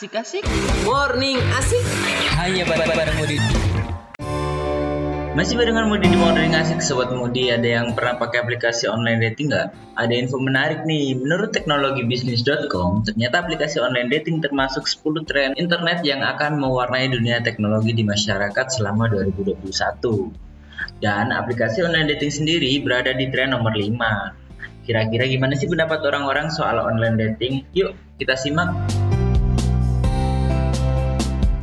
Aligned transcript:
Asik-asik 0.00 0.48
Morning 0.88 1.36
asik. 1.60 1.84
Hanya 2.40 2.64
bareng 2.64 3.20
Mudi. 3.20 3.36
Masih 5.36 5.60
barengan 5.60 5.92
Mudi 5.92 6.08
di 6.08 6.16
Morning 6.16 6.56
Asik 6.56 6.80
Sobat 6.80 7.12
Mudi 7.12 7.52
Ada 7.52 7.68
yang 7.68 7.92
pernah 7.92 8.16
pakai 8.16 8.40
aplikasi 8.40 8.88
online 8.88 9.20
dating 9.20 9.52
nggak? 9.52 9.76
Ada 10.00 10.14
info 10.16 10.40
menarik 10.40 10.88
nih. 10.88 11.20
Menurut 11.20 11.52
teknologi 11.52 12.00
bisnis.com 12.08 13.04
Ternyata 13.12 13.44
aplikasi 13.44 13.76
online 13.84 14.08
dating 14.08 14.40
termasuk 14.40 14.88
10 14.88 15.28
tren 15.28 15.52
internet 15.60 16.00
Yang 16.00 16.32
akan 16.32 16.56
mewarnai 16.56 17.12
dunia 17.12 17.44
teknologi 17.44 17.92
di 17.92 18.00
masyarakat 18.00 18.72
selama 18.72 19.04
2021 19.12 19.68
Dan 21.04 21.28
aplikasi 21.28 21.84
online 21.84 22.16
dating 22.16 22.32
sendiri 22.32 22.72
berada 22.80 23.12
di 23.12 23.28
tren 23.28 23.52
nomor 23.52 23.76
5 23.76 23.84
Kira-kira 24.88 25.28
gimana 25.28 25.60
sih 25.60 25.68
pendapat 25.68 26.00
orang-orang 26.08 26.48
soal 26.48 26.80
online 26.80 27.20
dating? 27.20 27.68
Yuk 27.76 27.92
kita 28.16 28.36
simak 28.36 28.72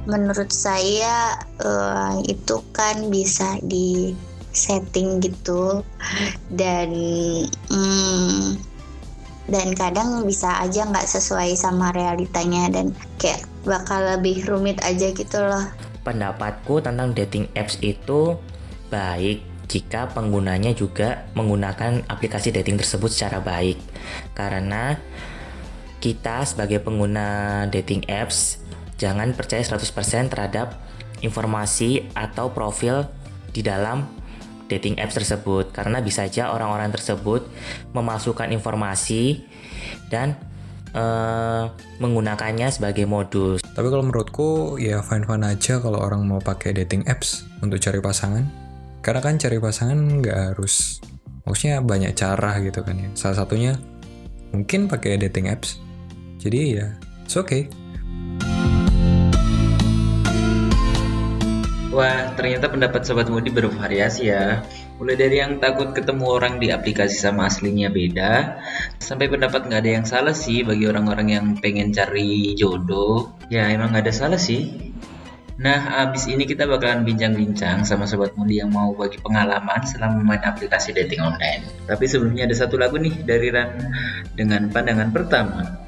menurut 0.07 0.49
saya 0.49 1.35
uh, 1.61 2.17
itu 2.23 2.63
kan 2.71 3.11
bisa 3.11 3.59
di 3.61 4.15
setting 4.55 5.21
gitu 5.21 5.85
dan 6.49 6.89
hmm, 7.69 8.57
dan 9.47 9.67
kadang 9.77 10.25
bisa 10.25 10.63
aja 10.63 10.87
nggak 10.87 11.07
sesuai 11.07 11.53
sama 11.53 11.93
realitanya 11.93 12.71
dan 12.71 12.95
kayak 13.21 13.43
bakal 13.67 13.99
lebih 13.99 14.43
rumit 14.47 14.79
aja 14.81 15.11
gitu 15.11 15.37
loh. 15.43 15.67
Pendapatku 16.01 16.79
tentang 16.79 17.11
dating 17.11 17.51
apps 17.53 17.77
itu 17.83 18.39
baik 18.87 19.43
jika 19.67 20.07
penggunanya 20.15 20.71
juga 20.71 21.27
menggunakan 21.35 22.07
aplikasi 22.07 22.55
dating 22.55 22.79
tersebut 22.79 23.11
secara 23.11 23.43
baik 23.43 23.75
karena 24.31 24.95
kita 25.99 26.47
sebagai 26.47 26.79
pengguna 26.79 27.67
dating 27.67 28.07
apps 28.07 28.63
jangan 28.97 29.33
percaya 29.37 29.61
100% 29.61 30.33
terhadap 30.33 30.77
informasi 31.21 32.09
atau 32.13 32.53
profil 32.53 33.09
di 33.53 33.65
dalam 33.65 34.05
dating 34.67 34.99
apps 34.99 35.15
tersebut 35.15 35.71
karena 35.71 36.03
bisa 36.03 36.27
saja 36.27 36.51
orang-orang 36.51 36.91
tersebut 36.91 37.47
memasukkan 37.95 38.51
informasi 38.51 39.47
dan 40.11 40.35
uh, 40.93 41.71
menggunakannya 42.03 42.67
sebagai 42.69 43.07
modus. 43.07 43.63
Tapi 43.63 43.87
kalau 43.87 44.03
menurutku 44.03 44.75
ya 44.77 44.99
fine-fine 45.01 45.45
aja 45.47 45.79
kalau 45.79 46.03
orang 46.03 46.27
mau 46.27 46.43
pakai 46.43 46.75
dating 46.75 47.07
apps 47.07 47.47
untuk 47.63 47.79
cari 47.79 48.03
pasangan. 48.03 48.45
Karena 49.01 49.23
kan 49.23 49.39
cari 49.39 49.57
pasangan 49.61 50.19
nggak 50.19 50.37
harus, 50.51 50.99
maksudnya 51.47 51.79
banyak 51.79 52.11
cara 52.11 52.59
gitu 52.59 52.83
kan 52.83 52.99
ya. 52.99 53.07
Salah 53.15 53.45
satunya 53.45 53.79
mungkin 54.51 54.91
pakai 54.91 55.15
dating 55.15 55.47
apps. 55.47 55.79
Jadi 56.43 56.75
ya, 56.75 56.91
it's 57.23 57.39
okay. 57.39 57.71
Wah, 61.97 62.29
ternyata 62.37 62.69
pendapat 62.69 63.09
Sobat 63.09 63.25
Mudi 63.25 63.49
bervariasi 63.49 64.29
ya. 64.29 64.61
Mulai 65.01 65.17
dari 65.17 65.41
yang 65.41 65.57
takut 65.57 65.97
ketemu 65.97 66.29
orang 66.29 66.61
di 66.61 66.69
aplikasi 66.69 67.17
sama 67.17 67.49
aslinya 67.49 67.89
beda, 67.89 68.61
sampai 69.01 69.25
pendapat 69.25 69.65
nggak 69.65 69.81
ada 69.81 69.91
yang 69.97 70.05
salah 70.05 70.37
sih 70.37 70.61
bagi 70.61 70.85
orang-orang 70.85 71.33
yang 71.33 71.45
pengen 71.57 71.89
cari 71.89 72.53
jodoh. 72.53 73.33
Ya 73.49 73.65
emang 73.73 73.97
nggak 73.97 74.05
ada 74.05 74.13
salah 74.13 74.37
sih. 74.37 74.93
Nah, 75.57 76.05
abis 76.05 76.29
ini 76.29 76.45
kita 76.45 76.69
bakalan 76.69 77.01
bincang-bincang 77.01 77.81
sama 77.81 78.05
Sobat 78.05 78.37
Mudi 78.37 78.61
yang 78.61 78.69
mau 78.69 78.93
bagi 78.93 79.17
pengalaman 79.17 79.81
selama 79.81 80.21
main 80.21 80.45
aplikasi 80.45 80.93
dating 80.93 81.25
online. 81.25 81.65
Tapi 81.89 82.05
sebelumnya 82.05 82.45
ada 82.45 82.53
satu 82.53 82.77
lagu 82.77 83.01
nih 83.01 83.25
dari 83.25 83.49
Ran 83.49 83.73
dengan 84.37 84.69
pandangan 84.69 85.09
pertama. 85.09 85.86